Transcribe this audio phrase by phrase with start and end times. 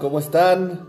[0.00, 0.86] ¿cómo están?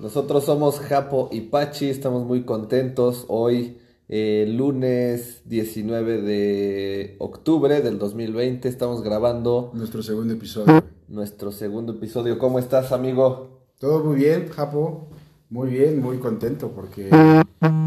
[0.00, 3.78] Nosotros somos Japo y Pachi, estamos muy contentos hoy,
[4.08, 10.82] eh, lunes 19 de octubre del 2020, estamos grabando Nuestro segundo episodio.
[11.08, 12.38] nuestro segundo episodio.
[12.38, 13.60] ¿Cómo estás, amigo?
[13.78, 15.08] Todo muy bien, Japo.
[15.48, 17.08] Muy bien, muy contento porque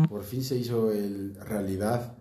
[0.10, 2.14] por fin se hizo el, realidad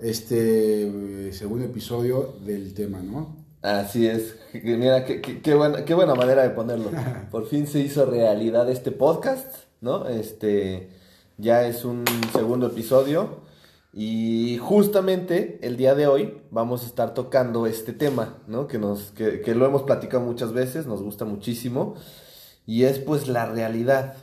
[0.00, 3.39] este eh, segundo episodio del tema, ¿no?
[3.62, 6.90] Así es, mira, qué, qué- qué buena, qué buena manera de ponerlo.
[7.30, 10.08] Por fin se hizo realidad este podcast, ¿no?
[10.08, 10.88] Este
[11.36, 13.40] ya es un segundo episodio
[13.92, 18.66] y justamente el día de hoy vamos a estar tocando este tema, ¿no?
[18.66, 21.96] Que nos que, que lo hemos platicado muchas veces, nos gusta muchísimo
[22.66, 24.14] y es pues la realidad.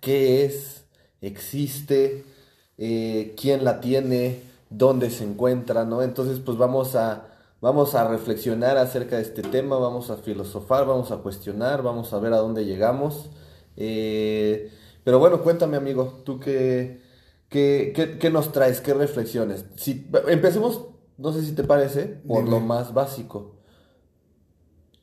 [0.00, 0.84] ¿Qué es?
[1.20, 2.24] ¿Existe?
[2.78, 4.40] Eh, ¿Quién la tiene?
[4.70, 5.84] ¿Dónde se encuentra?
[5.84, 6.02] ¿No?
[6.02, 7.28] Entonces pues vamos a
[7.64, 12.18] Vamos a reflexionar acerca de este tema, vamos a filosofar, vamos a cuestionar, vamos a
[12.18, 13.30] ver a dónde llegamos.
[13.74, 14.70] Eh,
[15.02, 17.00] pero bueno, cuéntame amigo, ¿tú qué,
[17.48, 18.82] qué, qué- qué nos traes?
[18.82, 19.64] ¿Qué reflexiones?
[19.76, 22.50] Si, empecemos, no sé si te parece, por Dime.
[22.50, 23.56] lo más básico.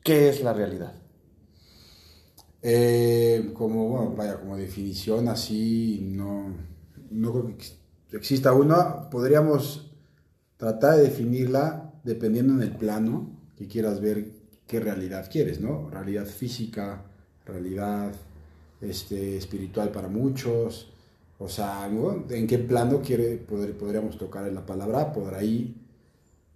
[0.04, 0.92] ¿Qué es la realidad?
[2.62, 6.54] Eh, como, bueno, vaya, como definición así, no,
[7.10, 7.78] no creo que ex-
[8.12, 9.10] exista una.
[9.10, 9.90] Podríamos
[10.56, 14.26] tratar de definirla dependiendo en el plano que quieras ver
[14.66, 15.88] qué realidad quieres, ¿no?
[15.90, 17.04] Realidad física,
[17.46, 18.12] realidad
[18.80, 20.88] este, espiritual para muchos.
[21.38, 21.88] O sea.
[22.30, 25.12] ¿en qué plano quiere, poder- podríamos tocar la palabra?
[25.12, 25.74] Por ahí,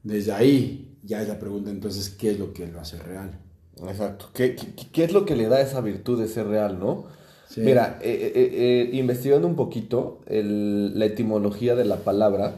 [0.02, 3.38] desde ahí, ya es la pregunta entonces, ¿qué es lo que lo hace real?
[3.86, 4.30] Exacto.
[4.32, 7.06] ¿Qué, qué, qué es lo que le da esa virtud de ser real, no?
[7.48, 7.60] Sí.
[7.62, 12.54] Mira, eh, eh, eh, investigando un poquito, el- la etimología de la palabra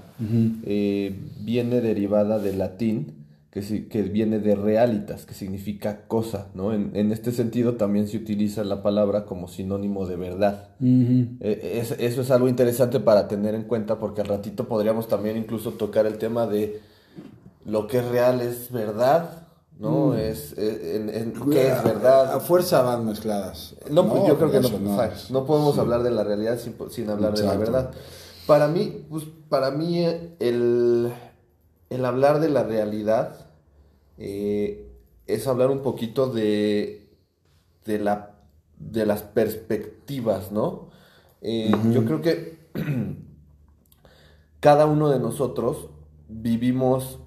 [1.41, 3.15] viene derivada del latín,
[3.51, 6.73] que, que viene de realitas, que significa cosa, ¿no?
[6.75, 10.69] En, en este sentido también se utiliza la palabra como sinónimo de verdad.
[11.41, 15.73] Es- eso es algo interesante para tener en cuenta porque al ratito podríamos también incluso
[15.73, 16.81] tocar el tema de
[17.65, 19.48] lo que es real es verdad,
[19.79, 20.15] ¿no?
[20.15, 22.35] Es, eh, en- en- ¿Qué es verdad?
[22.35, 23.77] A fuerza van mezcladas.
[23.91, 24.69] No, pues yo creo que no,
[25.31, 25.81] no podemos sí.
[25.81, 27.91] hablar de la realidad sin, sin hablar de la verdad.
[28.47, 31.13] Para mí, pues para mí eh, el,
[31.91, 33.47] el hablar de la realidad
[34.17, 34.91] eh,
[35.27, 37.11] es hablar un poquito de,
[37.85, 38.35] de, la,
[38.79, 40.89] de las perspectivas, ¿no?
[41.43, 42.59] Eh, Yo creo que
[44.61, 45.89] cada uno de nosotros
[46.29, 47.21] vivimos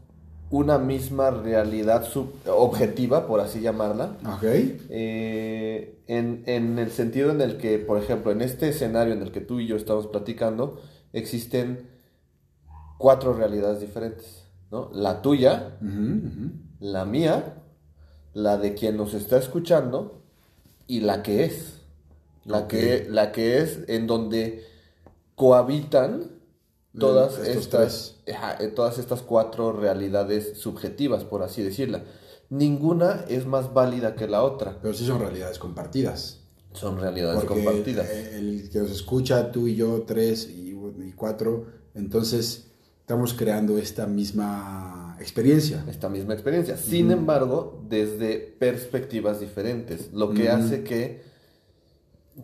[0.51, 4.43] una misma realidad sub- objetiva, por así llamarla, Ok.
[4.43, 9.31] eh, en, en el sentido en el que, por ejemplo, en este escenario en el
[9.31, 10.81] que tú y yo estamos platicando,
[11.13, 11.89] existen
[12.97, 14.89] cuatro realidades diferentes, ¿no?
[14.93, 15.77] La tuya,
[16.79, 17.55] la mía,
[18.33, 20.21] la de quien nos está escuchando
[20.87, 21.77] y la que es.
[22.43, 24.65] La, que, la que es en donde
[25.35, 26.30] cohabitan
[26.97, 32.03] todas estas, ajá, eh, todas estas cuatro realidades subjetivas, por así decirla.
[32.49, 34.77] Ninguna es más válida que la otra.
[34.81, 36.41] Pero sí son realidades compartidas.
[36.73, 38.09] Son realidades Porque compartidas.
[38.09, 44.07] el que nos escucha, tú y yo, tres y, y cuatro, entonces estamos creando esta
[44.07, 45.83] misma experiencia.
[45.89, 46.77] esta misma experiencia.
[46.77, 51.21] Sin embargo, desde perspectivas diferentes, lo que hace que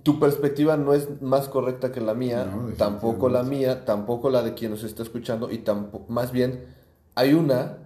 [0.03, 4.43] tu perspectiva no es más correcta que la mía, No, tampoco la mía, tampoco la
[4.43, 6.65] de quien nos está escuchando y tampoco, más bien
[7.15, 7.77] hay una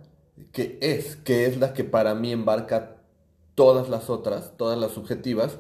[0.52, 2.98] que es, que es la que para mí embarca
[3.56, 5.58] todas las otras, todas las subjetivas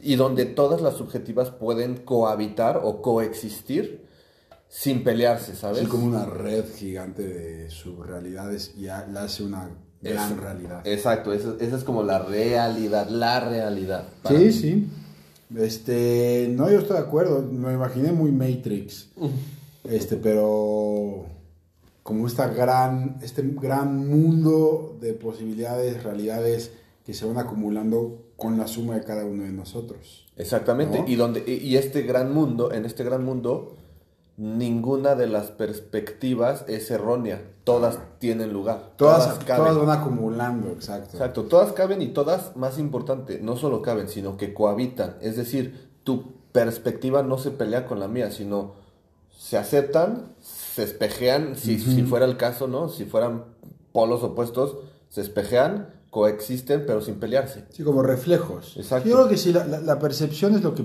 [0.00, 4.04] y donde todas las subjetivas pueden cohabitar o coexistir
[4.68, 5.78] sin pelearse, ¿sabes?
[5.78, 10.86] Así como una red gigante de subrealidades y la hace una gran realidad.
[10.86, 14.04] Exacto, esa, esa es como la realidad, la realidad.
[14.28, 14.52] Sí, mí.
[14.52, 14.90] sí.
[15.56, 17.42] Este, no, yo estoy de acuerdo.
[17.42, 19.08] Me imaginé muy Matrix.
[19.84, 21.26] Este, pero
[22.02, 26.72] como esta gran, este gran mundo de posibilidades, realidades
[27.04, 30.26] que se van acumulando con la suma de cada uno de nosotros.
[30.36, 31.08] Exactamente, ¿No?
[31.08, 33.76] y, donde, y- y este gran mundo, en este gran mundo,
[34.36, 39.64] ninguna de las perspectivas es errónea, todas tienen lugar, Todas, caben.
[39.72, 41.10] todas van acumulando, exacto.
[41.12, 45.16] Exacto, todas caben y todas, más importante, no solo caben, sino que cohabitan.
[45.20, 48.74] Es decir, tu perspectiva no se pelea con la mía, sino
[49.30, 52.88] se aceptan, se espejean, si, si fuera el caso, ¿no?
[52.88, 53.44] Si fueran
[53.92, 54.76] polos opuestos,
[55.08, 57.64] se espejean, coexisten, pero sin pelearse.
[57.70, 58.76] Sí, como reflejos.
[58.76, 59.08] Exacto.
[59.08, 60.84] Yo creo que sí, la, la- la percepción es lo que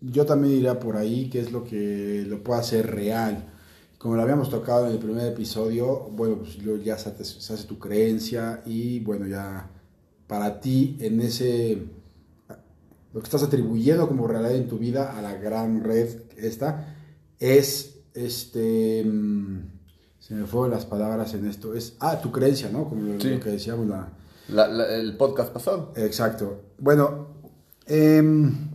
[0.00, 3.52] yo también diría por ahí, que es lo que lo puede hacer real.
[3.98, 7.64] Como lo habíamos tocado en el primer episodio, bueno, pues ya se, hace- se hace
[7.66, 9.70] tu creencia y bueno, ya
[10.26, 11.82] para ti en ese
[13.12, 16.94] lo que estás atribuyendo como realidad en tu vida a la gran red esta,
[17.38, 19.62] es, este, mm,
[20.18, 22.84] se me fueron las palabras en esto, es, ah, tu creencia, ¿no?
[22.88, 23.30] Como lo, Sí.
[23.30, 24.12] lo que decíamos, la,
[24.48, 25.92] La- la- el podcast pasado.
[25.96, 26.60] Exacto.
[26.78, 27.28] Bueno,
[27.86, 28.68] em,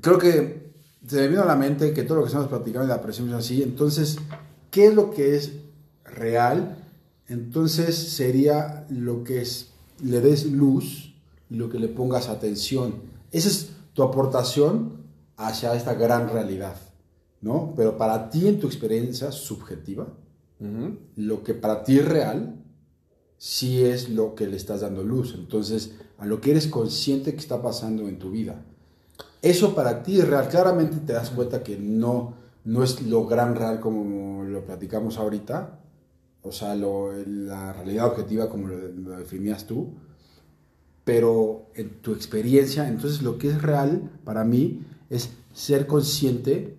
[0.00, 0.72] creo que
[1.06, 3.28] se me vino a la mente que todo lo que estamos platicando y la presión
[3.28, 3.62] es así.
[3.62, 4.18] Entonces,
[4.70, 5.52] ¿qué es lo que es
[6.04, 6.78] real?
[7.28, 11.14] Entonces sería lo que es, le des luz
[11.50, 13.02] y lo que le pongas atención.
[13.30, 15.04] Esa es tu aportación
[15.36, 16.76] hacia esta gran realidad,
[17.40, 17.74] ¿no?
[17.76, 20.06] Pero para ti en tu experiencia subjetiva,
[21.16, 22.64] lo que para ti es real,
[23.36, 25.34] sí es lo que le estás dando luz.
[25.36, 28.64] Entonces, a lo que eres consciente que está pasando en tu vida.
[29.44, 30.48] Eso para ti es real.
[30.48, 35.80] Claramente te das cuenta que no, no es lo gran real como lo platicamos ahorita.
[36.42, 39.94] O sea, lo- la realidad objetiva como lo, lo definías tú.
[41.04, 44.80] Pero en tu experiencia, entonces lo que es real para mí
[45.10, 46.78] es ser consciente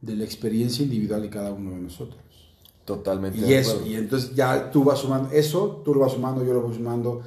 [0.00, 2.20] de la experiencia individual de cada uno de nosotros.
[2.86, 3.38] Totalmente.
[3.38, 6.62] Y eso, y entonces ya tú vas sumando eso, tú lo vas sumando, yo lo
[6.62, 7.20] voy sumando,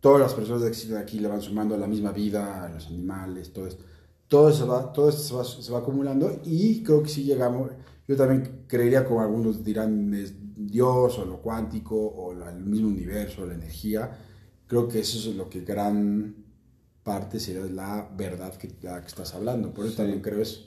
[0.00, 2.86] todas las personas que existen aquí le van sumando a la misma vida, a los
[2.86, 3.84] animales, todo esto.
[4.30, 7.70] Todo eso va, todo se va, se va acumulando y creo que si llegamos,
[8.08, 12.88] yo también creería como algunos dirán es Dios o lo cuántico o la- el mismo
[12.88, 14.02] universo, la energía,
[14.68, 16.36] creo que eso es lo que gran
[17.02, 19.98] parte sería la verdad que, la que estás hablando, por eso Sí.
[19.98, 20.60] también creo eso.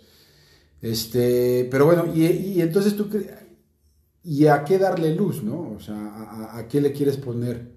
[0.81, 3.07] Este, pero bueno, y, y entonces tú
[4.23, 5.71] ¿Y a qué darle luz, no?
[5.71, 6.23] O sea, a,
[6.55, 7.73] a- a qué le quieres poner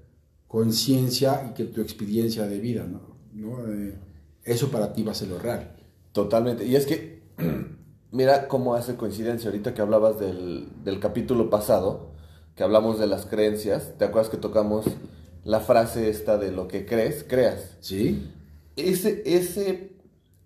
[0.46, 3.16] conciencia y que tu experiencia de vida, ¿no?
[3.34, 3.66] ¿No?
[3.72, 3.98] Eh,
[4.44, 5.75] eso para ti va a ser lo real.
[6.16, 6.64] Totalmente.
[6.64, 7.20] Y es que,
[8.10, 12.12] mira cómo hace coincidencia ahorita que hablabas del, del capítulo pasado,
[12.54, 13.92] que hablamos de las creencias.
[13.98, 14.86] ¿Te acuerdas que tocamos
[15.44, 17.76] la frase esta de lo que crees, creas?
[17.80, 18.32] ¿Sí?
[18.76, 19.92] Ese, ese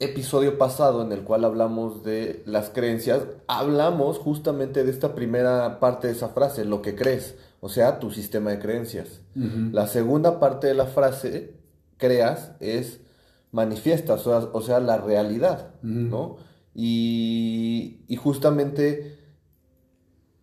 [0.01, 6.09] episodio pasado en el cual hablamos de las creencias, hablamos justamente de esta primera parte
[6.09, 9.21] de esa frase, lo que crees, o sea, tu sistema de creencias.
[9.37, 11.55] La segunda parte de la frase,
[11.97, 12.99] creas, es
[13.53, 16.37] manifiestas, o sea, o sea, la realidad, ¿no?
[16.75, 19.19] Y, y justamente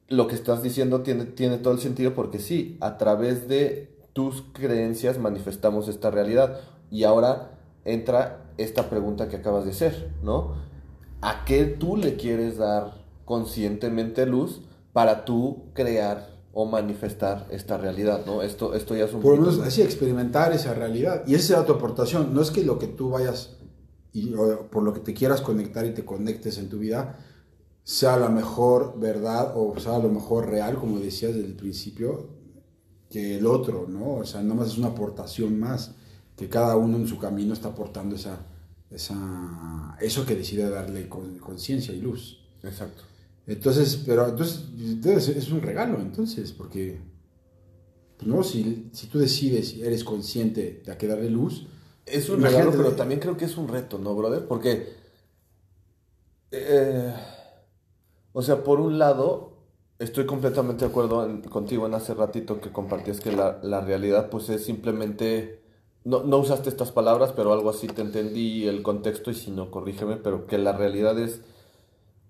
[0.07, 4.41] lo que estás diciendo tiene, tiene todo el sentido porque sí, a través de tus
[4.53, 6.59] creencias manifestamos esta realidad.
[6.89, 10.55] Y ahora entra esta pregunta que acabas de hacer, ¿no?
[11.21, 14.61] ¿A qué tú le quieres dar conscientemente luz
[14.93, 18.41] para tú crear o manifestar esta realidad, ¿no?
[18.41, 21.23] Esto, esto ya es un Por lo menos más- así, experimentar esa realidad.
[21.27, 22.33] Y esa será tu aportación.
[22.33, 23.57] No es que lo que tú vayas
[24.11, 27.19] y o por lo que te quieras conectar y te conectes en tu vida
[27.83, 32.27] sea la mejor verdad o sea lo mejor real, como decías desde el principio,
[33.11, 34.15] que el otro, ¿no?
[34.15, 35.91] O sea, nomás es una aportación más,
[36.35, 38.39] que cada uno en su camino está aportando esa,
[38.89, 42.39] esa, eso que decide darle con- conciencia y luz.
[42.63, 43.03] Exacto.
[43.47, 46.99] Entonces, pero entonces, entonces es un regalo, entonces, porque,
[48.17, 51.67] pues, no, si, si tú decides y eres consciente de a qué darle luz,
[52.05, 54.47] Es un regalo, pero también creo que es un reto, ¿no, brother?
[54.47, 54.87] Porque,
[56.51, 57.13] eh,
[58.33, 59.53] o sea, por un lado,
[59.99, 64.29] estoy completamente de acuerdo en- contigo en hace ratito que compartías que la, la realidad,
[64.29, 65.61] pues es simplemente,
[66.03, 69.71] no, no usaste estas palabras, pero algo así te entendí el contexto y si no,
[69.71, 71.41] corrígeme, pero que la realidad es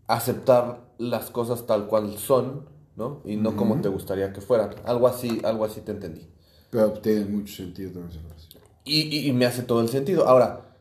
[0.07, 3.21] aceptar las cosas tal cual son, ¿no?
[3.25, 4.71] Y no como te gustaría que fueran.
[4.85, 6.27] Algo así, algo así te entendí.
[6.69, 8.47] pero tiene mucho sentido también esa frase.
[8.83, 10.27] Y, y- y me hace todo el sentido.
[10.27, 10.75] Ahora,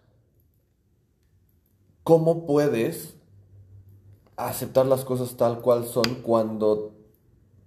[2.03, 3.15] ¿cómo puedes
[4.37, 6.95] aceptar las cosas tal cual son cuando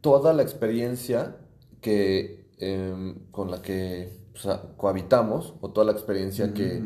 [0.02, 1.38] toda la experiencia
[1.82, 6.82] que, em, con la que o sea, cohabitamos, o toda la experiencia que,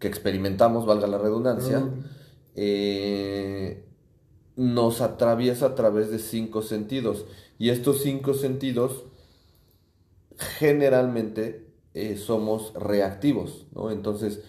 [0.00, 1.88] que experimentamos, valga la redundancia,
[2.56, 3.86] eh,
[4.56, 7.24] nos atraviesa a través de cinco sentidos.
[7.58, 9.04] Y estos cinco sentidos
[10.58, 13.90] generalmente eh, somos reactivos, ¿no?
[13.90, 14.40] Entonces,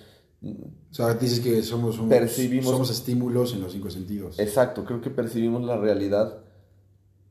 [0.41, 4.39] O sea, dices que somos, un- Percibimos- somos estímulos en los cinco sentidos.
[4.39, 6.43] exacto, creo que percibimos la realidad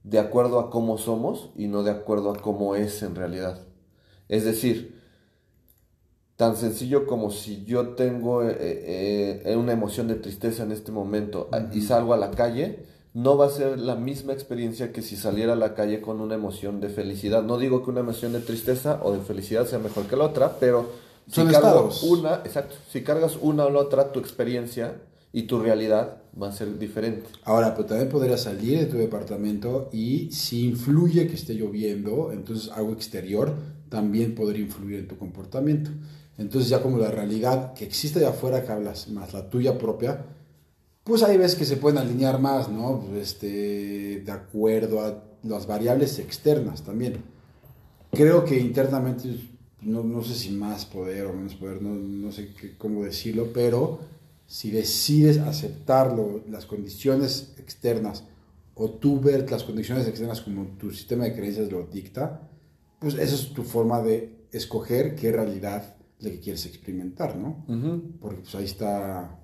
[0.02, 3.66] de acuerdo a cómo somos y no de acuerdo a cómo es en realidad.
[4.28, 5.01] Es decir,
[6.36, 11.48] tan sencillo como si yo tengo eh, eh, una emoción de tristeza en este momento
[11.52, 12.84] a- y salgo a la calle,
[13.14, 16.34] no va a ser la misma experiencia que si saliera a la calle con una
[16.34, 17.42] emoción de felicidad.
[17.42, 20.58] No digo que una emoción de tristeza o de felicidad sea mejor que la otra,
[20.58, 20.90] pero
[21.28, 22.02] si Son estados.
[22.02, 24.96] una, exacto, si cargas una o la otra, tu experiencia
[25.32, 27.26] y tu realidad va a ser diferente.
[27.44, 32.70] Ahora, pero también podrías salir de tu departamento y si influye que esté lloviendo, entonces
[32.72, 33.54] algo exterior
[33.90, 35.90] también podría influir en tu comportamiento.
[36.38, 40.24] Entonces ya como la realidad que existe de afuera que hablas, más la tuya propia,
[41.04, 43.04] pues hay veces que se pueden alinear más, ¿no?
[43.16, 47.22] Este, de acuerdo a las variables externas también.
[48.12, 49.28] Creo que internamente,
[49.80, 54.00] no, no sé si más poder o menos poder, no, no sé cómo decirlo, pero
[54.46, 58.24] si decides aceptarlo, las condiciones externas,
[58.74, 62.48] o tú ver las condiciones externas como tu sistema de creencias lo dicta,
[62.98, 67.64] pues esa es tu forma de escoger qué realidad la que quieres experimentar, ¿no?
[68.20, 69.38] Porque pues ahí está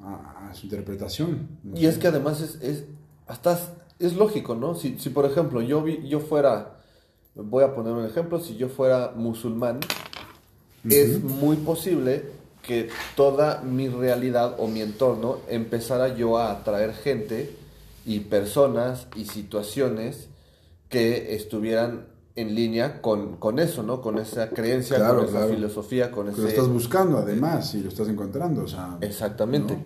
[0.00, 1.48] a, su interpretación.
[1.74, 2.84] y es que además es, es,
[3.26, 3.58] hasta
[3.98, 4.74] es lógico, ¿no?
[4.74, 6.80] Si, si por ejemplo yo, vi, yo fuera,
[7.34, 9.80] voy a poner un ejemplo, si yo fuera musulmán,
[10.88, 12.24] es muy posible
[12.62, 17.54] que toda mi realidad o mi entorno empezara yo a atraer gente
[18.04, 20.28] y personas y situaciones
[20.88, 22.06] que estuvieran
[22.36, 24.00] en línea con, con eso, ¿no?
[24.00, 26.42] Con esa creencia, con esa filosofía, con ese...
[26.42, 28.98] Lo estás buscando además y lo estás encontrando, o sea...
[29.00, 29.78] Exactamente.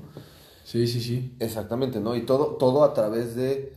[0.64, 1.36] Sí, sí, sí.
[1.38, 2.16] Exactamente, ¿no?
[2.16, 3.76] Y todo, todo a través de,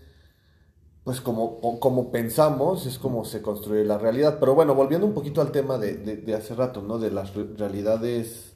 [1.04, 4.38] pues como, como pensamos, es como se construye la realidad.
[4.40, 6.98] Pero bueno, volviendo un poquito al tema de, de, hace rato, ¿no?
[6.98, 8.54] De las realidades...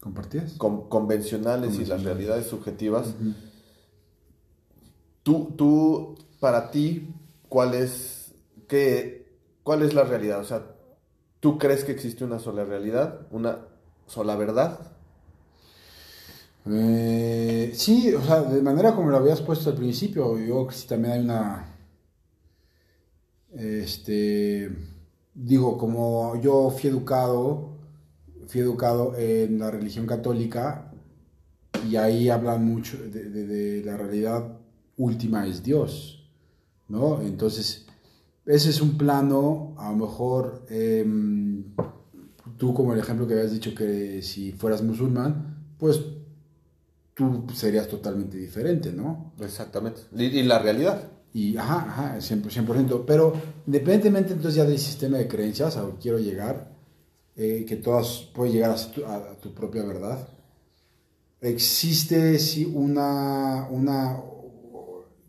[0.00, 0.52] ¿Compartidas?
[0.52, 3.14] convencionales y las realidades subjetivas.
[5.24, 7.08] tú, tú, para ti,
[7.48, 8.32] ¿cuál es,
[8.68, 9.25] qué,
[9.66, 10.38] ¿Cuál es la realidad?
[10.38, 10.62] O sea,
[11.40, 13.26] ¿tú crees que existe una sola realidad?
[13.32, 13.66] ¿Una
[14.06, 14.78] sola verdad?
[16.66, 20.74] Eh, sí, o sea, de manera como lo habías puesto al principio, yo creo que
[20.76, 21.74] sí también hay una...
[23.56, 24.70] Este,
[25.34, 27.70] digo, como yo fui educado,
[28.46, 30.92] fui educado en la religión católica
[31.90, 34.60] y ahí hablan mucho de, de la realidad
[34.96, 36.30] última es Dios,
[36.86, 37.20] ¿no?
[37.20, 37.85] Entonces,
[38.46, 41.64] ese es un plano, a lo mejor em,
[42.56, 46.00] tú como el ejemplo que habías dicho que si fueras musulmán, pues
[47.14, 49.32] tú serías totalmente diferente, ¿no?
[49.40, 50.02] Exactamente.
[50.16, 51.10] ¿Y, la realidad?
[51.32, 53.32] Y, ajá, ajá, 100%, Pero
[53.66, 56.70] independientemente entonces ya del sistema de creencias, a lo que quiero llegar,
[57.34, 60.28] eh, que todas pueden llegar a tu, a tu, propia verdad,
[61.40, 64.18] existe sí, una, una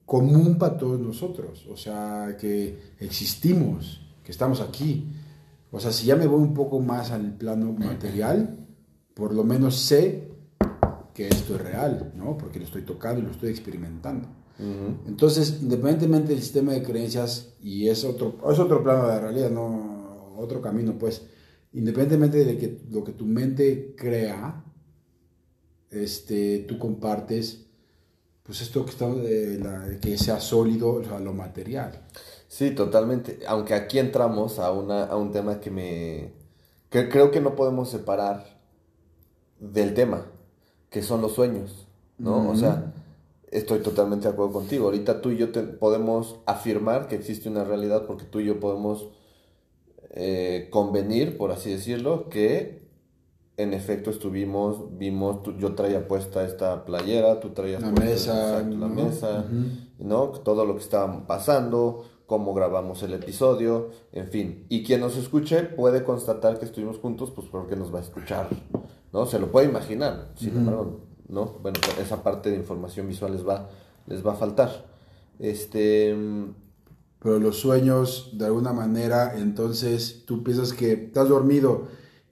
[0.07, 5.05] común para todos nosotros, o sea, que existimos, que estamos aquí.
[5.69, 8.65] O sea, si ya me voy un poco más al plano material,
[9.13, 10.31] por lo menos sé
[11.13, 12.37] que esto es real, ¿no?
[12.37, 14.29] Porque lo estoy tocando y lo estoy experimentando.
[15.05, 19.51] Entonces, independientemente del sistema de creencias, y es otro, es otro plano de la realidad,
[19.51, 21.27] no otro camino, pues,
[21.73, 24.63] independientemente de que lo que tu mente crea,
[25.91, 27.66] este, tú compartes
[28.47, 32.01] pues esto que, está, de que sea sólido, o sea, lo material.
[32.47, 33.39] Sí, totalmente.
[33.45, 36.31] Aunque aquí entramos a, una, a un tema que me...
[36.89, 38.57] que creo que no podemos separar
[39.59, 40.27] del tema,
[40.89, 41.87] que son los sueños,
[42.17, 42.49] ¿no?
[42.49, 42.93] O sea,
[43.51, 44.85] estoy totalmente de acuerdo contigo.
[44.85, 48.61] Ahorita tú y yo te, podemos afirmar que existe una realidad porque tú y yo
[48.61, 49.09] podemos
[50.11, 52.87] eh, convenir, por así decirlo, que
[53.57, 59.45] en efecto estuvimos, vimos, yo traía puesta esta playera, tú traías la mesa, la mesa,
[59.97, 60.27] ¿no?
[60.29, 64.65] Todo lo que estaba pasando, cómo grabamos el episodio, en fin.
[64.69, 68.47] Y quien nos escuche puede constatar que estuvimos juntos, pues porque nos va a escuchar,
[69.11, 69.25] ¿no?
[69.25, 71.55] Se lo puede imaginar, sin embargo, ¿no?
[71.63, 73.69] Bueno, esa parte de información visual les va,
[74.05, 74.85] les va a faltar.
[75.39, 76.15] Este...
[77.19, 81.87] Pero los sueños, de alguna manera, entonces tú piensas que estás dormido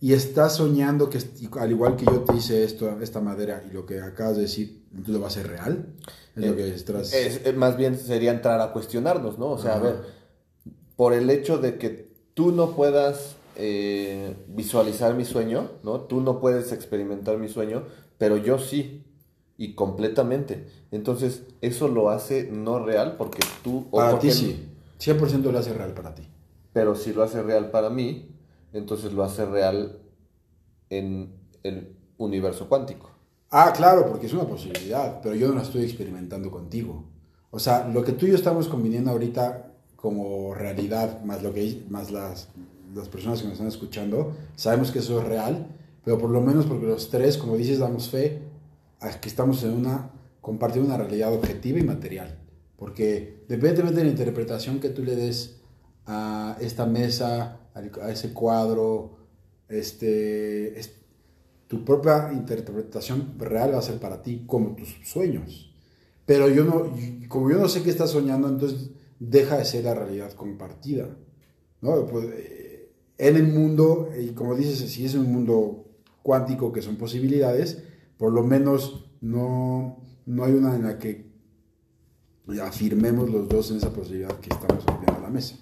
[0.06, 1.18] y estás soñando que,
[1.60, 4.84] al igual que yo te hice esto, esta madera y lo que acabas de decir,
[5.04, 5.96] ¿tú lo vas a ser real?
[6.36, 7.12] Es lo que eh, estás...
[7.12, 9.50] es, más bien sería entrar a cuestionarnos, ¿no?
[9.50, 9.96] O sea, a ver,
[10.96, 16.02] por el hecho de que tú no puedas eh, visualizar mi sueño, ¿no?
[16.02, 17.86] Tú no puedes experimentar mi sueño,
[18.20, 19.04] pero yo sí,
[19.58, 20.68] y completamente.
[20.92, 23.90] Entonces, eso lo hace no real porque tú...
[23.90, 24.70] para ti sí,
[25.00, 26.30] 100% lo hace real para ti.
[26.74, 28.35] Pero si lo hace real para mí,
[28.76, 30.00] entonces lo hace real
[30.90, 33.10] en el universo cuántico.
[33.50, 37.06] Ah, claro, porque es una posibilidad, pero yo no la estoy experimentando contigo.
[37.52, 41.84] O sea, lo que tú y yo estamos conviniendo ahorita como realidad, más, lo que,
[41.90, 42.50] más las,
[42.94, 45.68] las personas que nos están escuchando, sabemos que eso es real,
[46.04, 48.42] pero por lo menos porque los tres, como dices, damos fe
[49.00, 52.38] a que estamos en una, compartiendo una realidad objetiva y material.
[52.76, 55.62] Porque independientemente de la interpretación que tú le des
[56.06, 59.18] a esta mesa, a ese cuadro,
[59.68, 60.80] este,
[61.68, 65.74] tu propia interpretación real va a ser para ti como tus sueños.
[66.26, 66.92] Pero yo no,
[67.28, 68.90] como yo no sé qué estás soñando, entonces
[69.20, 71.10] deja de ser la realidad compartida.
[71.82, 72.06] ¿no?
[72.08, 75.86] Pues, eh, en el mundo, y como dices, si es un mundo
[76.24, 77.84] cuántico que son posibilidades,
[78.18, 81.26] por lo menos no, no hay una en la que
[82.62, 85.58] afirmemos los dos en esa posibilidad que estamos viendo a la mesa.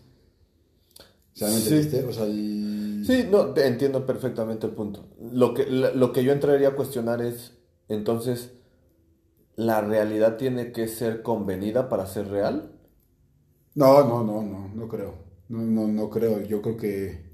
[1.35, 2.13] O
[3.05, 3.27] sí.
[3.29, 5.07] no, entiendo perfectamente el punto.
[5.19, 8.51] Lo que, lo que yo entraría a cuestionar es, entonces,
[9.55, 12.71] ¿la realidad tiene que ser convenida para ser real?
[13.75, 15.15] No, no, no, no, no creo.
[15.49, 16.41] No, no, no creo.
[16.41, 17.33] Yo creo que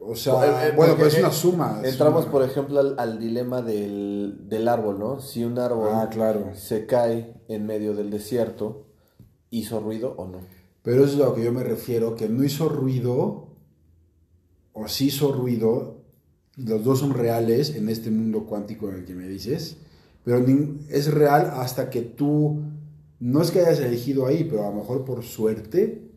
[0.00, 1.80] o sea, eh, eh, bueno, pues es una suma.
[1.84, 5.20] Entramos, por ejemplo, al, dilema del, árbol, ¿no?
[5.20, 6.52] Si un árbol ah, claro.
[6.54, 8.86] se cae en medio del desierto,
[9.50, 10.40] ¿hizo ruido o no?
[10.82, 13.48] Pero eso es a lo que yo me refiero, que no hizo ruido,
[14.72, 16.04] o sí hizo ruido,
[16.56, 19.76] los dos son reales en este mundo cuántico en el que me dices,
[20.24, 20.44] pero
[20.88, 22.62] es real hasta que tú,
[23.20, 26.08] no es que hayas elegido ahí, pero a lo mejor por suerte,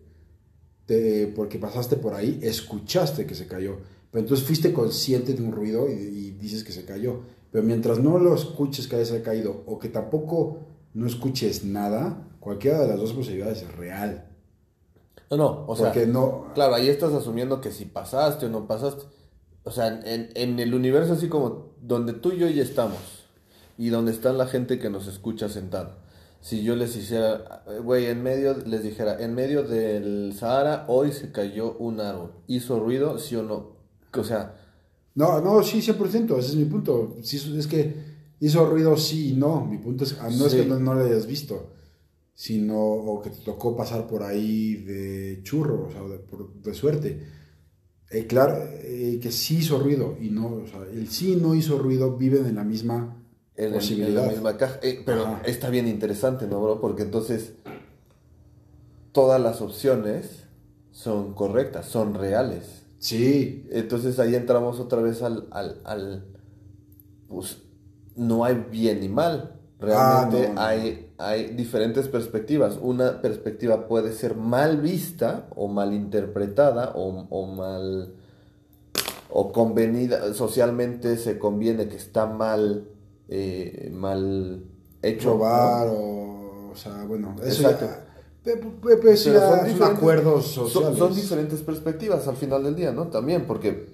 [1.36, 3.78] porque pasaste por ahí, escuchaste que se cayó.
[4.12, 7.22] Pero entonces fuiste consciente de un ruido y, dices que se cayó.
[7.52, 10.60] Pero mientras no lo escuches que haya caído o que tampoco
[10.94, 14.31] no escuches nada, cualquiera de las dos posibilidades es real.
[15.32, 16.52] No, no, o sea, no...
[16.54, 19.06] claro, ahí estás asumiendo que si pasaste o no pasaste.
[19.64, 23.00] O sea, en, en el universo así como donde tú y yo ya estamos
[23.78, 25.98] y donde está la gente que nos escucha sentada
[26.42, 31.32] si yo les hiciera, güey, en medio, les dijera, en medio del Sahara hoy se
[31.32, 33.76] cayó un árbol, ¿hizo ruido, sí o no?
[34.14, 34.58] O sea...
[35.14, 37.18] No, no, sí, 100%, ese es mi punto.
[37.22, 37.96] es que
[38.40, 41.74] hizo ruido sí y no, mi punto es, no es que no, lo hayas visto,
[42.34, 47.26] sino, o que te tocó pasar por ahí de churro, o sea, de, suerte.
[48.10, 51.78] Eh, claro, eh, que sí hizo ruido y no, o sea, el sí no hizo
[51.78, 53.22] ruido viven en la misma
[53.56, 54.80] en, la misma caja.
[54.82, 56.82] Eh, pero está bien interesante, ¿no, bro?
[56.82, 57.54] Porque entonces
[59.12, 60.46] todas las opciones
[60.92, 62.84] son correctas, son reales.
[63.00, 63.68] Sí.
[63.72, 66.26] Entonces ahí entramos otra vez al, al,
[67.28, 67.64] pues
[68.16, 69.60] no hay bien ni mal.
[69.80, 72.78] Realmente ah, Hay, hay diferentes perspectivas.
[72.82, 78.14] Una perspectiva puede ser mal vista o mal interpretada o, o mal
[79.34, 82.88] o convenida, socialmente se conviene que está mal
[83.30, 84.64] eh, mal
[85.02, 85.32] hecho.
[85.32, 87.70] Robar o, o sea, bueno, eso
[89.74, 90.98] son, acuerdos sociales.
[90.98, 93.08] Son, diferentes perspectivas al final del día, ¿no?
[93.08, 93.88] También, porque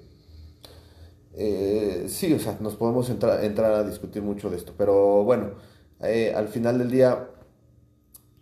[1.35, 5.51] eh, sí, o sea, nos podemos entrar, entrar a discutir mucho de esto, pero bueno,
[6.01, 7.29] eh, al final del día...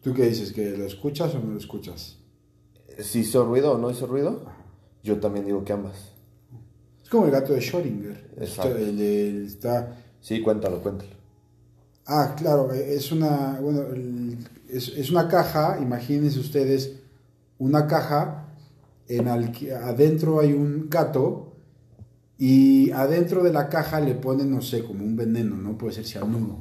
[0.02, 0.54] ¿Tú qué dices?
[0.54, 2.18] ¿Que lo escuchas o no lo escuchas?
[3.00, 4.46] Si hizo ruido o no hizo ruido,
[5.04, 6.12] yo también digo que ambas.
[7.04, 8.18] Es como el gato de Schrödinger.
[8.38, 8.78] Exacto.
[8.78, 11.12] el, está Sí, cuéntalo, cuéntalo.
[12.08, 13.84] Ah, claro, es una, bueno,
[14.68, 16.94] es, una caja, imagínense ustedes,
[17.60, 18.48] una caja
[19.08, 21.54] en la que adentro hay un gato
[22.40, 25.78] y adentro de la caja le ponen, no sé, como un veneno, ¿no?
[25.78, 26.60] Puede ser cianuro.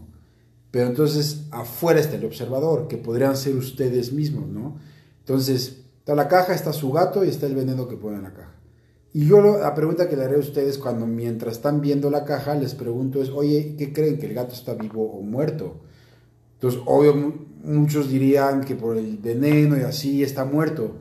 [0.75, 4.77] Pero entonces afuera está el observador, que podrían ser ustedes mismos, ¿no?
[5.21, 8.33] Entonces, está la caja, está su gato y está el veneno que ponen en la
[8.33, 8.57] caja.
[9.13, 12.57] Y yo la pregunta que le haré a ustedes cuando mientras están viendo la caja,
[12.57, 14.19] les pregunto es, oye, ¿qué creen?
[14.19, 15.77] ¿Que el gato está vivo o muerto?
[16.55, 17.15] Entonces, obvio,
[17.63, 20.97] muchos dirían que por el veneno y así está muerto,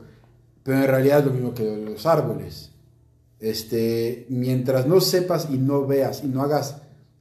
[0.62, 2.70] pero en realidad es lo mismo que los árboles.
[3.40, 6.76] Este, mientras no sepas y no veas y no hagas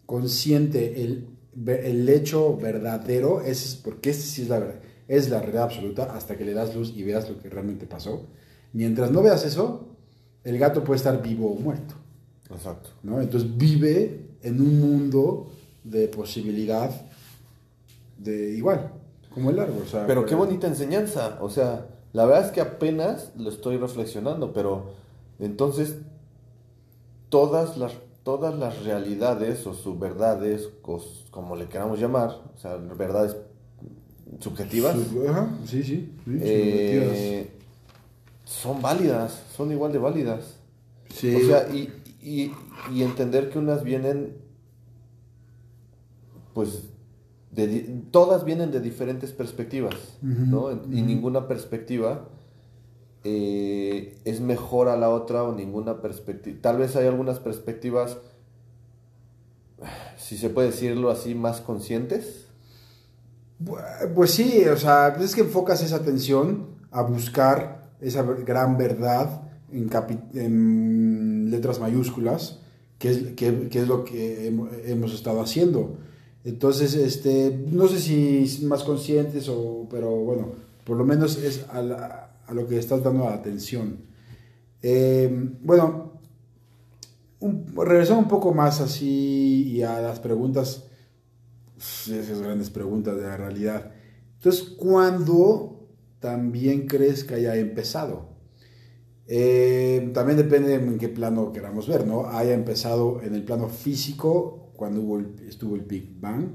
[0.05, 1.33] consciente el,
[1.65, 6.37] el hecho verdadero, es porque ese sí es la verdad, es la realidad absoluta hasta
[6.37, 8.27] que le das luz y veas lo que realmente pasó.
[8.73, 9.87] Mientras no veas eso,
[10.43, 11.95] el gato puede estar vivo o muerto.
[12.51, 12.89] Exacto.
[13.03, 13.21] ¿no?
[13.21, 15.51] Entonces vive en un mundo
[15.83, 16.91] de posibilidad
[18.17, 18.91] de igual,
[19.33, 19.83] como el árbol.
[20.07, 21.37] pero qué bonita enseñanza.
[21.41, 24.93] O sea, la verdad es que apenas lo estoy reflexionando, pero
[25.39, 25.95] entonces
[27.29, 30.69] todas las, todas las realidades o subverdades,
[31.29, 33.35] como le queramos llamar, o sea, verdades
[34.39, 34.95] subjetivas.
[35.65, 36.13] sí, sí.
[36.39, 37.51] Eh,
[38.45, 40.57] son válidas, son igual de válidas.
[41.09, 41.35] Sí.
[41.35, 44.37] O sea, y, y, entender que unas vienen,
[46.53, 46.83] pues,
[47.51, 50.71] de, todas vienen de diferentes perspectivas, ¿no?
[50.71, 52.29] Y ninguna perspectiva
[53.23, 56.57] eh, es mejor a la otra o ninguna perspectiva.
[56.61, 58.17] Tal vez hay algunas perspectivas,
[60.17, 62.47] si se puede decirlo así, más conscientes.
[64.13, 71.49] Pues sí, o sea, es que enfocas esa atención a buscar esa gran verdad en,
[71.49, 72.59] letras mayúsculas,
[72.99, 74.47] que es, que, es lo que
[74.85, 75.97] hemos estado haciendo.
[76.43, 80.51] Entonces, este, no sé si más conscientes, o, pero bueno,
[80.83, 83.99] por lo menos es a, lo que estás dando atención.
[84.81, 85.29] Eh,
[85.61, 86.21] bueno,
[87.39, 90.87] un, regresando un poco más así y a las preguntas,
[91.77, 93.91] esas grandes preguntas de la realidad.
[94.35, 95.87] Entonces, ¿cuándo
[96.19, 98.33] también crees que haya empezado?
[99.27, 102.27] Eh, también depende en qué plano queramos ver, ¿no?
[102.27, 106.49] Haya empezado en el plano físico cuando hubo estuvo el Big Bang,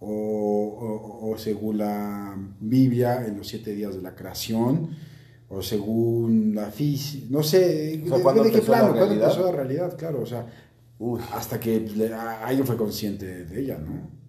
[0.00, 4.90] o, según la Biblia en los siete días de la creación,
[5.56, 10.20] o según la física, no sé, depende de qué plano, cuándo empezó la realidad, claro,
[10.22, 10.46] o sea,
[11.32, 11.86] hasta que
[12.42, 14.24] alguien fue consciente de ella, ¿no?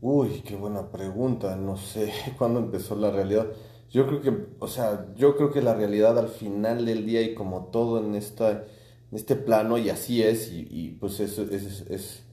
[0.00, 3.46] Uy, qué buena pregunta, no sé cuándo empezó la realidad.
[3.88, 7.34] Yo creo que, o sea, yo creo que la realidad al final del día y
[7.34, 8.64] como todo en, esta, en
[9.12, 12.24] este plano, y así es, y, pues eso es, es,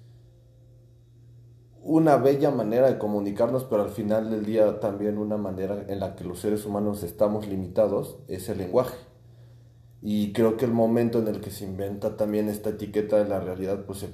[1.89, 6.15] una bella manera de comunicarnos, pero al final del día también una manera en la
[6.15, 8.95] que los seres humanos estamos limitados, es el lenguaje.
[10.01, 13.39] Y creo que el momento en el que se inventa también esta etiqueta de la
[13.39, 14.09] realidad, pues se,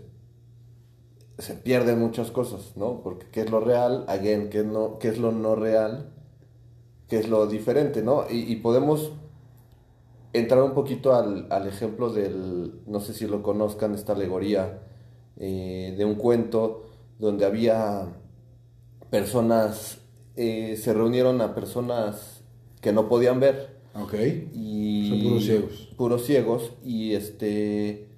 [1.37, 3.01] se pierden muchas cosas, ¿no?
[3.03, 4.05] Porque ¿qué es lo real?
[4.07, 6.15] Again, ¿qué, no, qué es lo no real?
[7.07, 8.25] que es lo diferente, ¿no?
[8.29, 9.11] Y, podemos
[10.33, 14.81] entrar un poquito al, ejemplo del, no sé si lo conozcan, esta alegoría
[15.37, 16.83] eh, de un cuento
[17.19, 18.07] donde había
[19.09, 19.99] personas,
[20.35, 22.41] eh, se reunieron a personas
[22.81, 23.75] que no podían ver.
[23.95, 24.13] Ok.
[24.53, 25.89] Y, Son puros ciegos.
[25.97, 28.09] Puros ciegos y este...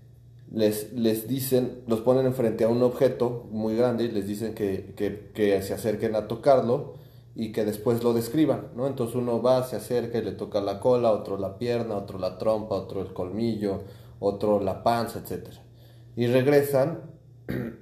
[0.49, 4.93] Les, les dicen, los ponen enfrente a un objeto muy grande y les dicen que,
[4.95, 6.93] que, que se acerquen a tocarlo
[7.39, 8.88] y que después lo describan, ¿no?
[8.88, 12.39] Entonces uno va, se acerca y le toca la cola, otro la pierna, otro la
[12.39, 13.81] trompa, otro el colmillo,
[14.19, 15.49] otro la panza, etc.
[16.15, 17.01] Y regresan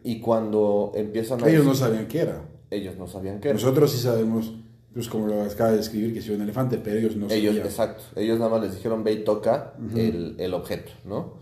[0.03, 1.49] y cuando empiezan a...
[1.49, 2.41] Ellos no sabían qué era.
[2.69, 3.57] Ellos no sabían qué era.
[3.57, 4.53] Nosotros sí sabemos,
[4.93, 8.03] pues como lo acaba de describir, que es un elefante, pero ellos no ellos, Exacto,
[8.15, 11.33] ellos nada más les dijeron ve y toca el, el, objeto, ¿no?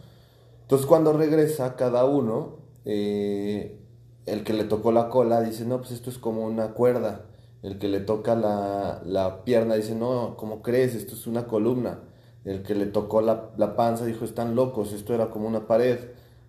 [0.61, 3.79] Entonces cuando regresa cada uno, eh,
[4.25, 7.25] el que le tocó la cola dice, no, pues esto es como una cuerda
[7.63, 10.95] el que le toca la, pierna dice, no, ¿cómo crees?
[10.95, 12.01] Esto es una columna.
[12.43, 15.97] El que le tocó la, panza dijo, están locos, esto era como una pared.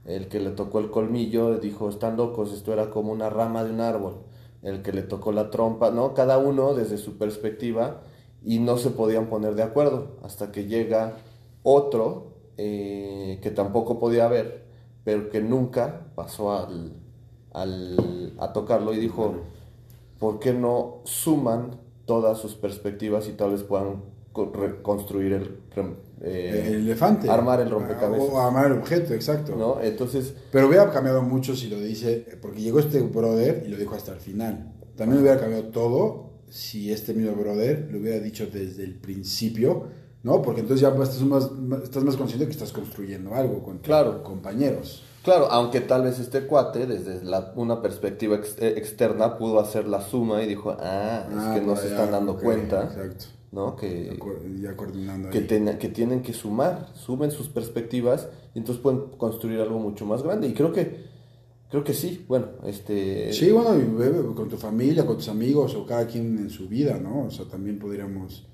[0.05, 3.71] El que le tocó el colmillo dijo, están locos, esto era como una rama de
[3.71, 4.17] un árbol.
[4.63, 6.15] El que le tocó la trompa, ¿no?
[6.15, 8.03] Cada uno desde su perspectiva
[8.43, 11.17] y no se podían poner de acuerdo hasta que llega
[11.63, 14.67] otro eh, que tampoco podía ver,
[15.03, 16.93] pero que nunca pasó al,
[17.53, 19.35] a tocarlo y dijo,
[20.19, 24.03] ¿por qué no suman todas sus perspectivas y tal vez puedan
[24.83, 25.59] construir el,
[26.21, 27.31] eh, el elefante?
[27.31, 28.29] Armar el rompecabezas.
[28.31, 29.57] O armar el objeto, exacto.
[29.57, 29.81] ¿No?
[29.81, 30.35] Entonces...
[30.51, 34.13] Pero hubiera cambiado mucho si lo dice, porque llegó este brother y lo dijo hasta
[34.13, 34.73] el final.
[34.97, 39.89] También hubiera cambiado todo si este mismo brother lo hubiera dicho desde el principio,
[40.23, 40.43] ¿no?
[40.43, 41.51] Porque entonces ya estás más,
[41.83, 44.23] estás más consciente que estás construyendo algo con claro.
[44.23, 45.05] compañeros.
[45.25, 47.23] Claro, aunque tal vez este cuate, desde
[47.57, 51.89] una perspectiva externa, pudo hacer la suma y dijo, ah, es ah, que no se
[51.89, 52.95] están dando cuenta,
[53.55, 53.77] ¿no?
[53.77, 54.19] Que,
[54.77, 55.47] coordinando que,
[55.79, 60.49] que tienen que sumar, sumen sus perspectivas y entonces pueden construir algo mucho más grande.
[60.49, 61.05] Y creo que,
[61.71, 63.33] creo que sí, bueno, este...
[63.33, 67.27] Sí, bueno, con tu familia, con tus amigos o cada quien en su vida, ¿no?
[67.27, 68.47] O sea, también podríamos,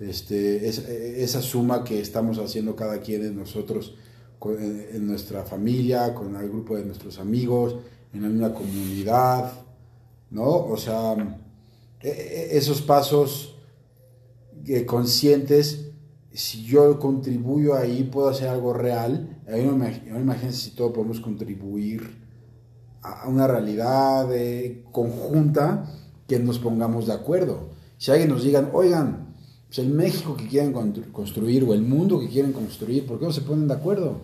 [0.00, 0.66] este,
[1.22, 3.96] esa suma que estamos haciendo cada quien de nosotros
[4.44, 7.76] en nuestra familia, con el grupo de nuestros amigos,
[8.12, 9.52] en la misma comunidad,
[10.30, 10.48] ¿no?
[10.48, 11.14] O sea,
[12.00, 13.51] e, e, esos pasos
[14.66, 15.90] eh, conscientes,
[16.32, 19.42] si yo contribuyo ahí, puedo hacer algo real.
[19.48, 22.22] Imagínense si todos podemos contribuir
[23.02, 24.28] a una realidad
[24.92, 25.84] conjunta
[26.26, 27.70] que nos pongamos de acuerdo.
[27.98, 29.34] Si alguien nos digan, oigan,
[29.66, 30.72] pues el México que quieren
[31.12, 34.20] construir o el mundo que quieren construir, ¿por qué no se ponen de acuerdo?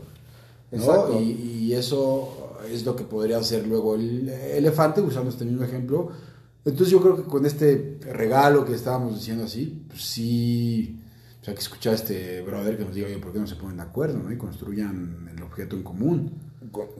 [1.20, 6.08] Y, eso es lo que podría hacer luego el elefante, usando este mismo ejemplo.
[6.64, 11.00] Entonces yo creo que con este regalo que estábamos diciendo así, pues sí,
[11.40, 13.56] o sea, que escuchar a este brother que nos diga, oye, ¿por qué no se
[13.56, 14.32] ponen de acuerdo ¿no?
[14.32, 16.32] y construyan el objeto en común?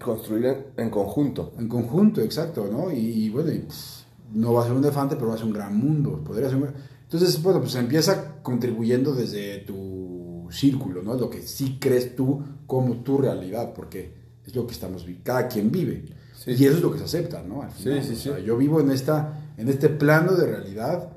[0.00, 1.52] Construir en conjunto.
[1.58, 2.90] En conjunto, exacto, ¿no?
[2.90, 5.76] Y, bueno, pues, no va a ser un elefante, pero va a ser un gran
[5.76, 6.22] mundo.
[6.24, 6.58] Podría ser
[7.02, 11.14] Entonces, bueno, pues empieza contribuyendo desde tu círculo, ¿no?
[11.14, 14.14] Lo que sí crees tú como tu realidad, porque
[14.46, 16.04] es lo que estamos cada quien vive.
[16.46, 17.68] Y eso es lo que se acepta, ¿no?
[17.76, 18.30] sí, sí, sí.
[18.46, 21.12] yo vivo en, esta, en este plano de realidad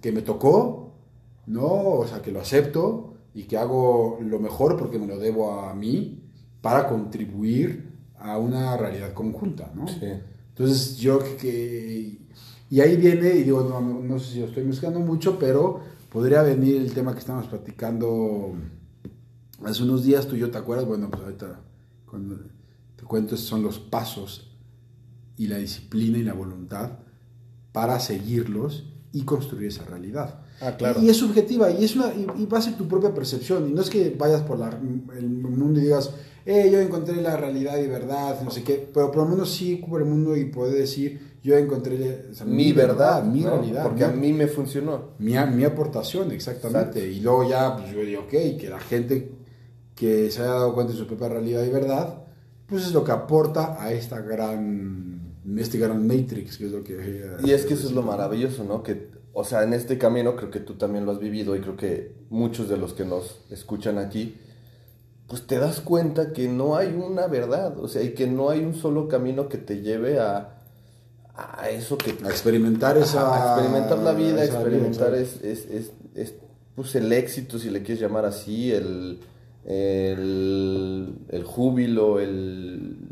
[0.00, 0.92] que me tocó,
[1.46, 1.66] ¿no?
[1.66, 5.74] O sea, que lo acepto y que hago lo mejor porque me lo debo a
[5.74, 6.22] mí
[6.60, 9.88] para contribuir a una realidad conjunta, ¿no?
[9.88, 10.06] Sí.
[10.50, 12.18] Entonces, yo que...
[12.68, 15.80] Y ahí viene, y digo, no, no sé si lo estoy mezclando mucho, pero
[16.10, 18.54] podría venir el tema que estamos platicando
[19.64, 21.60] Hace unos días tú y yo te acuerdas, bueno, pues ahorita
[22.04, 22.36] cuando
[22.94, 24.50] te cuento, son los pasos
[25.36, 26.98] y la disciplina y la voluntad
[27.76, 30.40] para seguirlos y construir esa realidad.
[30.62, 31.02] Ah, claro.
[31.02, 33.68] Y es subjetiva y, es una, y, y va a ser tu propia percepción.
[33.68, 34.70] Y no es que vayas por la-
[35.18, 36.10] el mundo y digas,
[36.46, 39.76] eh, yo encontré la realidad y verdad, no sé qué, pero por lo menos sí
[39.76, 43.50] por el mundo y poder decir, yo encontré o sea, mi verdad, mi ¿no?
[43.50, 43.82] realidad.
[43.82, 45.10] Porque a mi- mí me funcionó.
[45.18, 47.06] mi, mi aportación, exactamente.
[47.06, 49.32] Y luego ya, pues yo digo, ok, que la gente
[49.94, 52.22] que se haya dado cuenta de su propia realidad y verdad,
[52.66, 55.05] pues es lo que aporta a esta gran,
[55.46, 57.36] gran matrix, que es lo que...
[57.44, 58.82] Y es que eso es lo maravilloso, ¿no?
[58.82, 61.76] Que, o sea, en este camino creo que tú también lo has vivido y creo
[61.76, 64.36] que muchos de los que nos escuchan aquí,
[65.28, 68.60] pues te das cuenta que no hay una verdad, o sea, y que no hay
[68.60, 70.62] un solo camino que te lleve a,
[71.34, 72.10] a eso que...
[72.24, 73.54] A experimentar esa...
[73.54, 76.34] a experimentar la vida, experimentar vida, es, es, es, es,
[76.74, 79.20] pues el éxito, si le quieres llamar así, el,
[79.64, 83.05] el, el júbilo, el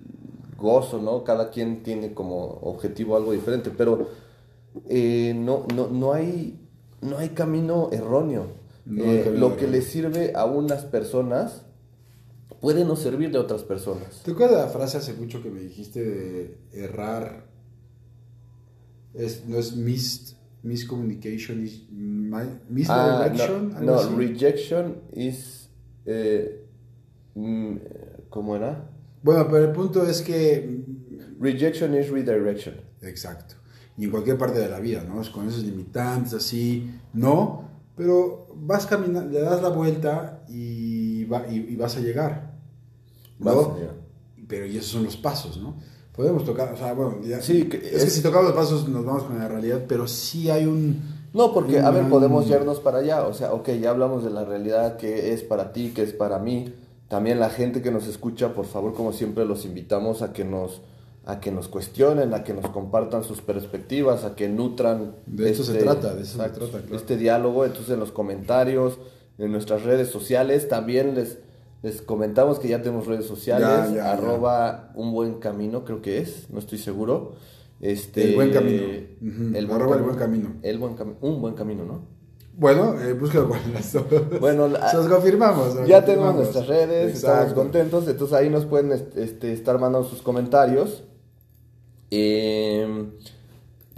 [0.65, 1.23] gozo, ¿no?
[1.23, 4.09] Cada quien tiene como objetivo algo diferente, pero
[4.89, 6.59] eh, no, no, no, hay,
[7.01, 8.47] no hay camino erróneo.
[8.87, 11.63] No hay Eh, camino lo que le sirve a unas personas
[12.61, 14.23] puede no servirle a otras personas.
[14.25, 17.45] ¿Te acuerdas de la frase hace mucho que me dijiste de errar?
[19.15, 22.29] Es, no es mis, miscommunication, es mi-
[22.89, 25.69] Ah, no, no, rejection is...
[26.07, 26.65] eh,
[27.35, 27.77] mm,
[28.31, 28.91] ¿Cómo era?
[29.25, 30.85] Bueno, pero el punto es que
[31.41, 32.77] Rejection is redirection.
[33.03, 33.57] Exacto.
[33.97, 35.21] Y en cualquier parte de la vida, ¿no?
[35.21, 41.47] Es Con esos limitantes, así, no, pero vas caminando, le das la vuelta y, va-
[41.51, 42.53] y, y vas a llegar.
[43.39, 43.61] Vas ¿no?
[43.75, 43.95] a llegar.
[44.47, 45.77] Pero y esos son los pasos, ¿no?
[46.15, 48.89] Podemos tocar, o sea, bueno, ya- Sí, que es, que es- si tocamos los pasos
[48.89, 51.01] nos vamos con la realidad, pero sí hay un...
[51.33, 53.27] No, porque, a ver, un- podemos llevarnos para allá.
[53.27, 56.39] O sea, ok, ya hablamos de la realidad que es para ti, que es para
[56.39, 56.73] mí.
[57.09, 60.81] También la gente que nos escucha, por favor, como siempre, los invitamos a que nos,
[61.27, 65.15] a que nos cuestionen, a que nos compartan sus perspectivas, a que nutran.
[65.27, 66.97] De eso se trata, de eso se trata, claro.
[66.97, 68.99] Este diálogo, entonces en los comentarios,
[69.39, 71.39] en nuestras redes sociales, también les,
[71.83, 74.13] les comentamos que ya tenemos redes sociales, Ya, ya, ya.
[74.13, 77.35] arroba un buen camino, creo que es, no estoy seguro.
[77.81, 78.83] Este, El buen camino.
[79.55, 80.55] El buen arroba el buen camino.
[80.63, 82.03] el buen un buen camino, ¿no?
[82.57, 84.05] Bueno, eh, con las dos.
[84.41, 85.87] Bueno, la- se los confirmamos.
[85.87, 90.23] Ya tenemos nuestras redes, estamos contentos, entonces ahí nos pueden est- este, estar mandando sus
[90.23, 91.05] comentarios.
[92.11, 93.09] Eh,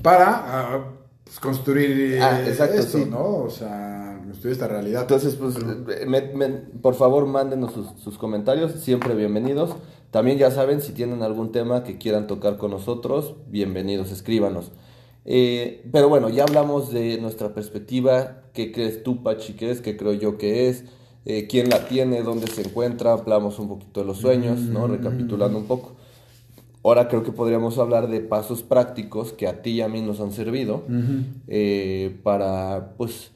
[0.02, 0.92] para ah,
[1.24, 3.04] pues, construir Ah, eh, exacto, esto, sí.
[3.10, 3.36] ¿no?
[3.44, 5.02] O sea, construir esta realidad.
[5.02, 6.48] entonces, pues, eh, me- me-
[6.80, 9.74] por favor, mándenos sus, sus comentarios, siempre bienvenidos.
[10.10, 14.72] También ya saben, si tienen algún tema que quieran tocar con nosotros, bienvenidos, escríbanos.
[15.28, 19.96] Eh, pero bueno, ya hablamos de nuestra perspectiva, qué crees tú, Pachi, qué es, qué
[19.96, 20.84] creo yo que es,
[21.24, 24.86] eh, quién la tiene, dónde se encuentra, hablamos un poquito de los sueños, ¿no?
[24.86, 25.96] Recapitulando un poco.
[26.84, 30.20] Ahora creo que podríamos hablar de pasos prácticos que a ti y a mí nos
[30.20, 30.84] han servido
[31.48, 33.32] eh, para, pues,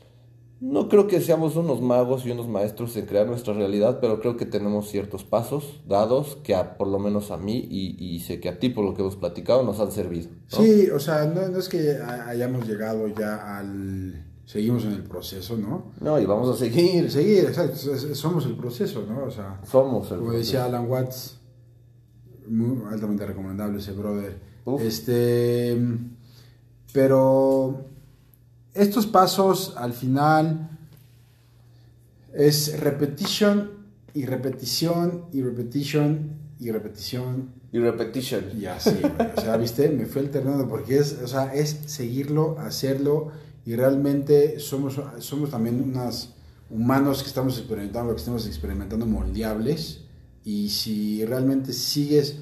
[0.61, 4.37] no creo que seamos unos magos y unos maestros en crear nuestra realidad, pero creo
[4.37, 8.41] que tenemos ciertos pasos dados que a- por lo menos a mí y, y sé
[8.41, 10.29] que a ti por lo que hemos platicado nos han servido.
[10.53, 10.59] ¿no?
[10.59, 14.27] Sí, o sea, no, no es que ha- hayamos llegado ya al...
[14.45, 15.93] Seguimos en el proceso, ¿no?
[16.01, 17.09] No, y vamos a seguir.
[17.11, 17.77] Seguir, exacto,
[18.15, 19.25] somos el proceso, ¿no?
[19.27, 21.39] O sea, Somos el como decía Alan Watts,
[22.49, 24.41] muy altamente recomendable ese brother.
[24.65, 24.83] Uf.
[24.83, 25.79] Este,
[26.93, 27.85] pero
[28.75, 30.71] estos pasos al final
[32.33, 33.71] es repetition
[34.15, 38.45] y repetición y repetition y repetición Y repetition.
[38.61, 39.31] y así, güey.
[39.37, 43.33] O sea, viste, me fue alternando porque es, o sea, es seguirlo, hacerlo
[43.65, 46.35] y realmente somos, somos también unos
[46.69, 50.05] humanos que estamos experimentando, lo que estamos experimentando moldeables
[50.45, 52.37] y si realmente sigues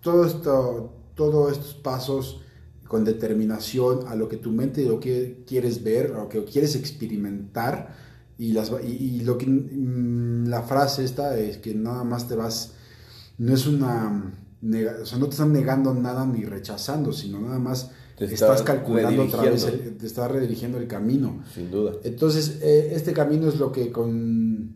[0.00, 2.40] todo esto, todos estos pasos
[2.88, 6.74] con determinación a lo que tu mente lo que quieres ver, a lo que quieres
[6.74, 7.94] experimentar
[8.38, 12.34] y, las, y, y lo que mm, la frase esta es que nada más te
[12.34, 12.72] vas
[13.36, 17.58] no es una nega- o sea, no te están negando nada ni rechazando, sino nada
[17.58, 21.42] más Te estás estás calculando otra vez, el- te estás redirigiendo el camino.
[21.54, 21.92] Sin duda.
[22.02, 24.74] Entonces, eh, este camino es lo que con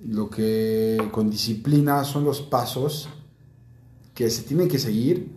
[0.00, 3.08] lo que con disciplina son los pasos
[4.14, 5.32] que se tienen que seguir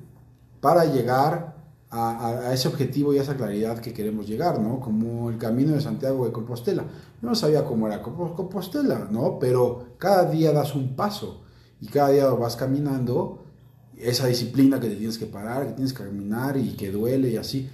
[0.59, 1.50] para llegar
[1.91, 4.79] a, a- ese objetivo y a esa claridad que queremos llegar, ¿no?
[4.79, 6.83] Como el camino de Santiago de Compostela.
[7.21, 9.37] Yo no sabía cómo era Compo- Compostela, ¿no?
[9.39, 11.41] Pero cada día das un paso
[11.81, 13.43] y cada día vas caminando,
[13.97, 17.37] esa disciplina que te tienes que parar, que tienes que caminar y que duele y
[17.37, 17.69] así.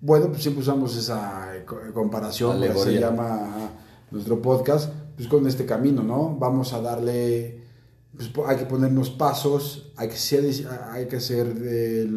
[0.00, 3.70] Bueno, pues siempre usamos esa co- comparación, que se llama
[4.12, 6.36] nuestro podcast, pues, con este camino, ¿no?
[6.38, 7.57] Vamos a darle,
[8.16, 10.44] pues, hay que ponernos pasos, hay que ser,
[10.90, 12.08] hay que ser eh,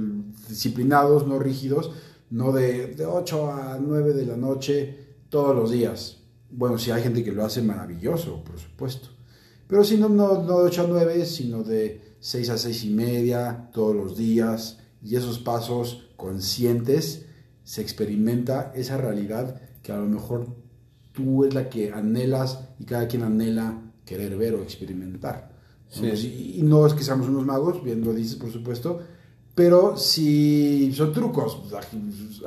[0.47, 1.91] disciplinados, no rígidos,
[2.29, 4.97] no de, de 8 a 9 de la noche
[5.29, 6.17] todos los días.
[6.49, 9.09] Bueno, si hay gente que lo hace maravilloso, por supuesto.
[9.67, 12.89] Pero si no, no, no de 8 a 9, sino de 6 a 6 y
[12.89, 14.79] media todos los días.
[15.03, 17.25] Y esos pasos conscientes
[17.63, 20.47] se experimenta esa realidad que a lo mejor
[21.13, 25.50] tú es la que anhelas y cada quien anhela querer ver o experimentar.
[25.91, 26.55] Sí.
[26.57, 29.01] Y no es que seamos unos magos, bien lo dices por supuesto,
[29.53, 31.59] pero si son trucos,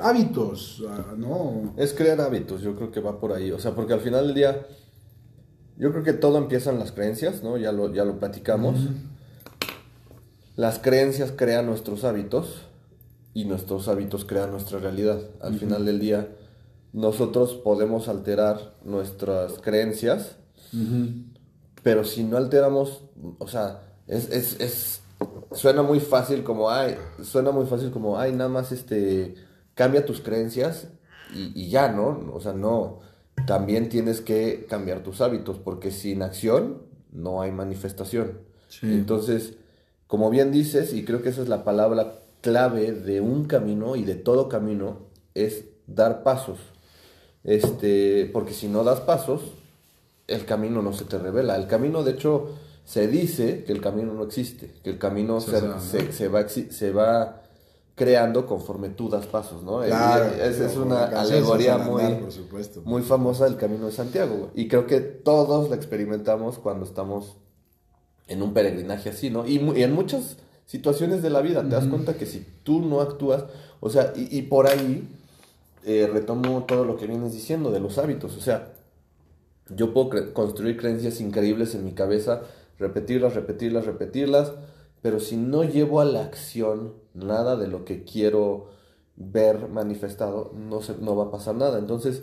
[0.01, 0.83] hábitos,
[1.19, 1.75] ¿no?
[1.77, 4.35] Es crear hábitos, yo creo que va por ahí, o sea, porque al final del
[4.35, 4.67] día,
[5.77, 7.59] yo creo que todo empieza en las creencias, ¿no?
[7.59, 8.77] Ya lo, ya lo platicamos.
[10.57, 12.63] Las creencias crean nuestros hábitos
[13.35, 15.21] y nuestros hábitos crean nuestra realidad.
[15.43, 16.29] Al final del día,
[16.93, 20.37] nosotros podemos alterar nuestras creencias,
[21.85, 23.05] pero si no alteramos,
[23.39, 25.03] o sea, es, es, es,
[25.53, 29.37] suena muy fácil como, ay, suena muy fácil como, ay, nada más este,
[29.75, 30.89] cambia tus creencias
[31.33, 32.33] y, y ya, ¿no?
[32.33, 33.01] O sea, no,
[33.47, 38.41] también tienes que cambiar tus hábitos, porque sin acción no hay manifestación.
[38.83, 39.55] Entonces,
[40.09, 44.03] como bien dices, y creo que esa es la palabra clave de un camino y
[44.03, 46.59] de todo camino, es dar pasos.
[47.45, 49.43] Este, porque si no das pasos,
[50.27, 51.57] el camino no se te revela.
[51.57, 52.51] El camino, de hecho,
[52.85, 55.61] se dice que el camino no existe, que el camino se,
[56.13, 57.43] se, va, se va
[57.95, 59.81] creando conforme tú das pasos, ¿no?
[59.83, 62.03] Claro, es una alegoría muy,
[62.85, 64.51] muy famosa del Camino de Santiago.
[64.55, 67.37] Y creo que todos la experimentamos cuando estamos
[68.27, 69.47] en un peregrinaje así, ¿no?
[69.47, 73.45] Y, en muchas situaciones de la vida te das cuenta que si tú no actúas,
[73.81, 75.09] o sea, y, por ahí
[75.85, 78.73] eh, retomo todo lo que vienes diciendo de los hábitos, o sea,
[79.69, 82.43] yo puedo construir creencias increíbles en mi cabeza,
[82.79, 84.53] repetirlas, repetirlas, repetirlas,
[85.03, 88.71] pero si no llevo a la acción nada de lo que quiero
[89.17, 91.79] ver manifestado, no, se, no va a pasar nada.
[91.79, 92.23] Entonces,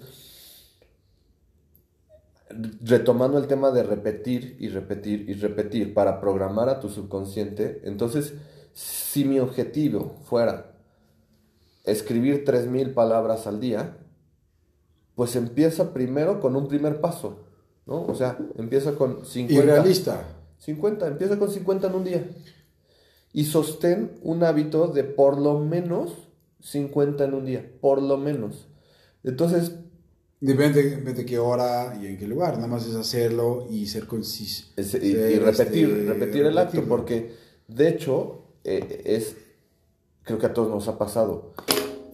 [2.82, 8.34] retomando el tema de repetir y repetir y repetir para programar a tu subconsciente, entonces,
[8.73, 10.73] si mi objetivo fuera
[11.84, 13.97] escribir 3.000 palabras al día,
[15.21, 17.43] pues empieza primero con un primer paso,
[17.86, 18.07] ¿no?
[18.07, 19.53] O sea, empieza con 50.
[19.53, 20.25] Irrealista.
[20.57, 22.27] 50, empieza con 50 en un día.
[23.31, 26.12] Y sostén un hábito de por lo menos
[26.62, 28.67] 50 en un día, por lo menos.
[29.23, 29.73] Entonces,
[30.39, 34.69] Depende, de qué hora y en qué lugar, nada más es hacerlo y ser conciso.
[34.75, 37.36] y, repetir, este, repetir el acto, porque
[37.67, 39.36] de hecho eh, es,
[40.23, 41.53] creo que a todos nos ha pasado,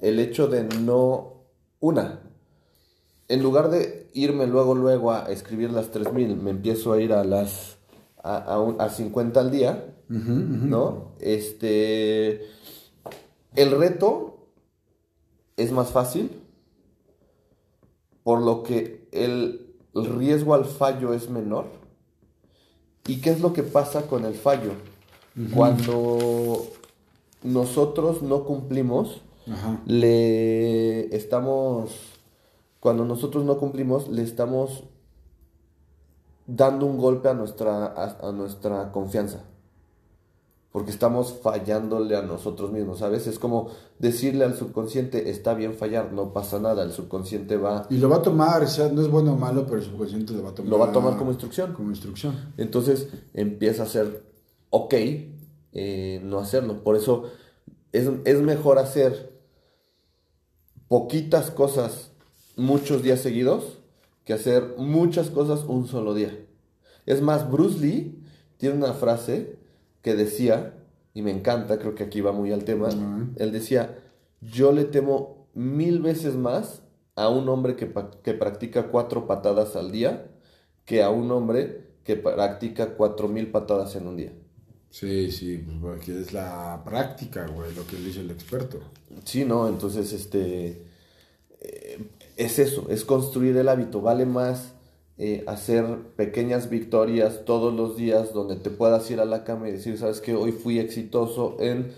[0.01, 1.45] el hecho de no,
[1.79, 2.26] una,
[3.27, 7.23] en lugar de irme luego, luego a escribir las 3000, me empiezo a ir a
[7.23, 7.77] las,
[8.23, 11.11] a, a, 50 al día, ¿no?
[11.19, 12.41] Este,
[13.55, 14.37] el reto
[15.57, 16.31] es más fácil
[18.27, 21.65] por lo que el, riesgo al fallo es menor.
[23.07, 24.73] ¿Y qué es lo que pasa con el fallo?
[25.53, 26.67] Cuando
[27.41, 29.21] nosotros no cumplimos,
[29.85, 32.16] le estamos,
[32.79, 34.83] cuando nosotros no cumplimos, le estamos
[36.45, 39.43] dando un golpe a nuestra, a nuestra confianza
[40.77, 43.25] porque estamos fallándole a nosotros mismos, ¿sabes?
[43.25, 47.87] Es como decirle al subconsciente, está bien fallar, no pasa nada, el subconsciente va...
[47.89, 50.33] Y lo va a tomar, o sea, no es bueno o malo, pero el subconsciente
[50.33, 50.69] lo va a tomar.
[50.69, 51.73] Lo va a tomar como instrucción.
[51.73, 52.53] Como instrucción.
[52.57, 54.23] Entonces empieza a ser,
[54.69, 54.93] ok,
[55.73, 56.83] eh, no hacerlo.
[56.83, 57.23] Por eso
[57.91, 59.33] es, es mejor hacer
[60.87, 62.11] poquitas cosas
[62.57, 63.79] muchos días seguidos
[64.25, 66.37] que hacer muchas cosas un solo día.
[67.05, 68.21] Es más, Bruce Lee
[68.57, 69.55] tiene una frase
[70.01, 70.73] que decía,
[71.13, 72.89] y me encanta, creo que aquí va muy al tema,
[73.37, 73.97] él decía,
[74.41, 76.81] yo le temo mil veces más
[77.15, 77.91] a un hombre que,
[78.23, 80.27] que, practica cuatro patadas al día
[80.85, 84.33] que a un hombre que practica cuatro mil patadas en un día.
[84.89, 88.79] Sí, sí, pues aquí es la práctica, güey, lo que dice el experto.
[89.23, 90.85] Sí, no, entonces, este,
[91.59, 91.99] eh,
[92.37, 94.73] es eso, es construir el hábito, vale más
[95.17, 95.85] eh, hacer
[96.15, 100.21] pequeñas victorias todos los días donde te puedas ir a la cama y decir, sabes
[100.21, 101.91] que hoy fui exitoso en,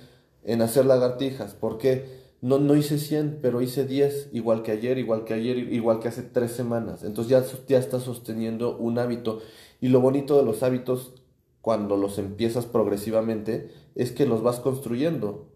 [0.43, 2.05] en hacer lagartijas, porque
[2.41, 6.07] no, no hice 100, pero hice 10, igual que ayer, igual que ayer, igual que
[6.07, 7.03] hace tres semanas.
[7.03, 9.41] Entonces ya, ya estás sosteniendo un hábito.
[9.81, 11.13] Y lo bonito de los hábitos,
[11.61, 15.49] cuando los empiezas progresivamente, es que los vas construyendo.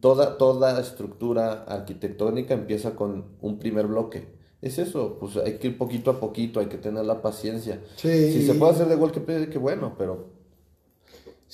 [0.00, 5.76] toda, toda estructura arquitectónica empieza con un primer bloque es eso, pues hay que ir
[5.76, 7.82] poquito a poquito, hay que tener la paciencia.
[7.96, 9.20] Sí, si se puede hacer de golpe,
[9.50, 10.30] qué bueno, pero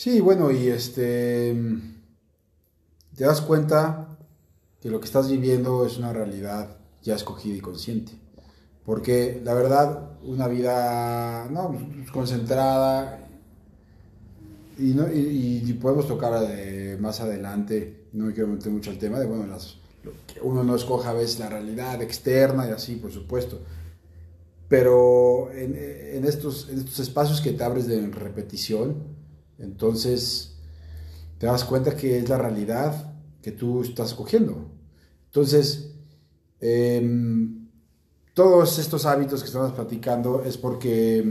[0.00, 1.54] Sí, bueno, y este.
[3.14, 4.16] Te das cuenta
[4.80, 8.12] que lo que estás viviendo es una realidad ya escogida y consciente.
[8.86, 13.28] Porque la verdad, una vida no, pues, concentrada.
[14.82, 16.32] Y, podemos tocar
[16.98, 20.74] más adelante, no me quiero meter mucho al tema de, bueno, lo que uno no
[20.74, 23.60] escoja a veces la realidad externa y así, por supuesto.
[24.68, 29.02] Pero en, estos, espacios que te abres de repetición,
[29.58, 30.54] entonces
[31.38, 34.70] te das cuenta que es la realidad que tú estás escogiendo.
[35.26, 35.92] Entonces,
[36.60, 37.68] em,
[38.32, 41.24] todos estos hábitos que estamos platicando es porque,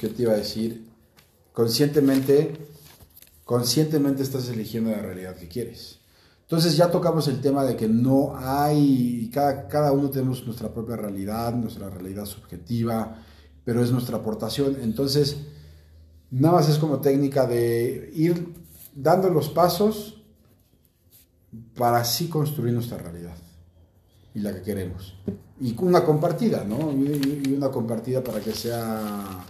[0.00, 0.87] ¿qué te iba a decir?
[1.58, 2.56] Conscientemente,
[3.44, 5.98] conscientemente estás eligiendo la realidad que quieres.
[6.42, 10.94] Entonces ya tocamos el tema de que no hay, cada, cada uno tenemos nuestra propia
[10.94, 13.24] realidad, nuestra realidad subjetiva,
[13.64, 14.76] pero es nuestra aportación.
[14.80, 15.38] Entonces,
[16.30, 18.54] nada más es como técnica de ir
[18.94, 20.22] dando los pasos
[21.76, 23.34] para así construir nuestra realidad
[24.32, 25.16] y la que queremos.
[25.60, 26.92] Y una compartida, ¿no?
[26.92, 29.44] Y, una compartida para que sea,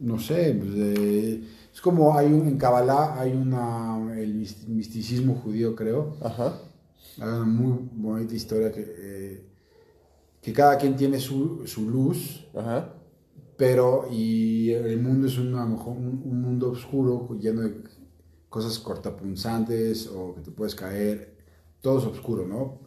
[0.00, 1.42] no sé, pues, eh,
[1.72, 6.58] es como hay un, en Kabbalah hay una, el mis- misticismo judío, creo, ajá.
[7.18, 9.44] hay una muy bonita historia que, eh,
[10.42, 12.94] que cada quien tiene su, su luz Ajá.
[13.56, 17.82] pero y el mundo es un, a lo mejor un, un mundo oscuro lleno de
[18.48, 21.36] cosas cortapunzantes o que te puedes caer,
[21.80, 22.80] todo es oscuro, ¿no?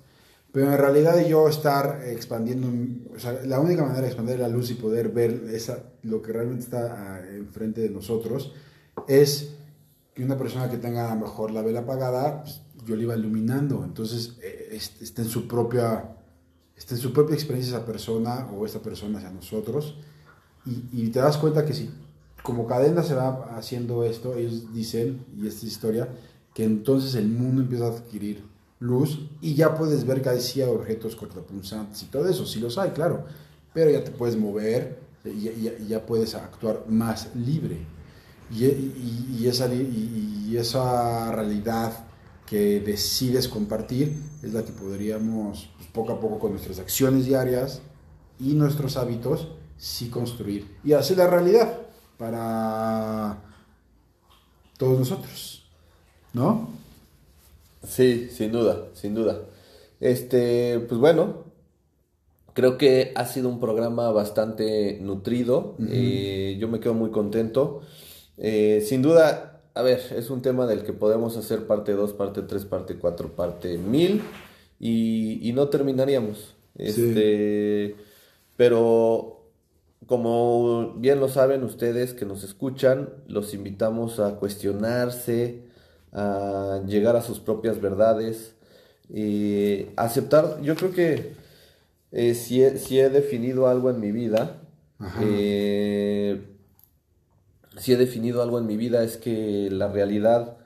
[0.52, 2.68] Pero en realidad yo estar expandiendo,
[3.16, 5.42] o sea, la única manera de expandir la luz y poder ver
[6.04, 8.52] lo que realmente está ah, enfrente de nosotros
[9.08, 9.54] es
[10.14, 13.16] que una persona que tenga a lo mejor la vela apagada, pues, yo le iba
[13.16, 16.18] iluminando, entonces eh, es- está en su propia
[16.76, 19.96] está en su propia experiencia esa persona o esta persona hacia nosotros.
[20.66, 21.90] Y, y te das cuenta que si
[22.44, 26.10] como cadena se va haciendo esto, ellos dicen, y esta historia,
[26.56, 28.44] que entonces el mundo empieza a adquirir
[28.82, 32.90] luz y ya puedes ver que sí objetos cortapunzantes y todo eso, sí los hay,
[32.90, 33.26] claro,
[33.74, 37.78] pero ya te puedes mover y, ya puedes actuar más libre.
[38.54, 41.94] Y, esa, esa realidad
[42.46, 47.82] que decides compartir es la que podríamos pues, poco a poco con nuestras acciones diarias
[48.40, 51.80] y nuestros hábitos sí construir y hacer la realidad
[52.18, 53.42] para
[54.78, 55.64] todos nosotros,
[56.34, 56.81] ¿no?
[57.84, 59.42] Sí, sin duda, sin duda.
[60.00, 61.46] Este, pues bueno,
[62.54, 65.76] creo que ha sido un programa bastante nutrido.
[65.88, 67.82] eh, yo me quedo muy contento.
[68.38, 72.42] Eh, sin duda, a ver, es un tema del que podemos hacer parte 2, parte
[72.44, 74.22] 3, parte 4, parte 1000
[74.80, 76.56] y, y no terminaríamos.
[76.76, 77.96] Este,
[78.58, 79.42] pero
[80.08, 85.64] como bien lo saben ustedes que nos escuchan, los invitamos a cuestionarse,
[86.12, 88.56] a llegar a sus propias verdades,
[89.14, 91.34] y aceptar, yo creo que
[92.12, 94.62] eh, si, he, si he definido algo en mi vida,
[95.22, 96.42] eh,
[97.78, 100.58] si he definido algo en mi vida es que la realidad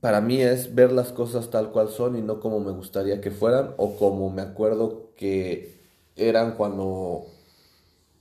[0.00, 3.30] para mí es ver las cosas tal cual son y no como me gustaría que
[3.30, 5.80] fueran o como me acuerdo que
[6.14, 7.26] eran cuando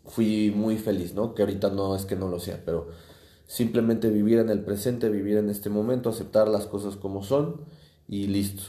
[0.05, 1.35] fui muy feliz, ¿no?
[1.35, 2.87] Que ahorita no es que no lo sea, pero
[3.53, 7.61] simplemente vivir en el presente, vivir en este momento, aceptar las cosas como son
[8.07, 8.63] y listo.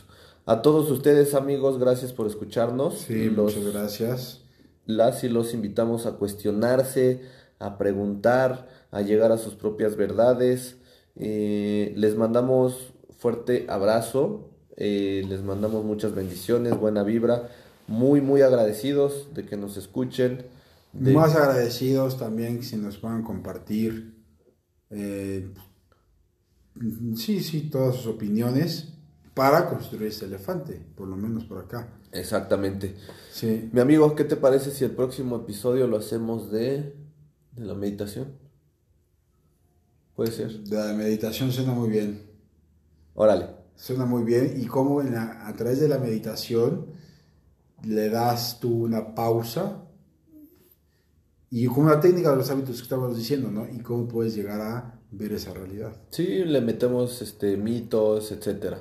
[0.44, 2.98] A todos ustedes amigos, gracias por escucharnos.
[2.98, 4.40] Sí, Los- muchas gracias.
[4.84, 7.22] las y los invitamos a cuestionarse,
[7.58, 10.76] a preguntar, a llegar a sus propias verdades.
[11.16, 17.48] Eh, les mandamos fuerte abrazo, eh, les mandamos muchas bendiciones, buena vibra,
[17.86, 20.44] muy muy agradecidos de que nos escuchen.
[20.92, 24.12] de- Más agradecidos también si nos puedan compartir,
[24.94, 25.52] eh,
[27.16, 28.88] sí, sí, todas sus opiniones
[29.34, 31.88] para construir ese elefante, por lo menos por acá.
[32.12, 32.96] Exactamente.
[33.32, 36.94] Sí, Mi amigo, ¿qué te parece si el próximo episodio lo hacemos de,
[37.52, 38.32] de la meditación?
[40.14, 40.52] Puede ser.
[40.68, 42.22] la meditación suena muy bien.
[43.14, 43.48] Órale.
[43.74, 44.54] Suena muy bien.
[44.60, 46.86] Y cómo en la- a través de la meditación
[47.82, 49.83] le das tú una pausa.
[51.56, 53.64] Y con una técnica de los hábitos que estamos diciendo, ¿no?
[53.72, 55.92] Y cómo puedes llegar a ver esa realidad.
[56.10, 58.80] Sí, le metemos este mitos, etcétera.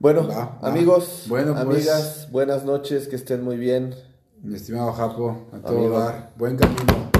[0.00, 0.68] Bueno, Va, va.
[0.68, 1.64] amigos, Bueno, pues.
[1.64, 3.94] amigas, buenas noches, que estén muy bien.
[4.42, 5.98] Mi estimado Japo, a todo Amigo.
[6.00, 6.32] dar.
[6.36, 7.11] Buen camino.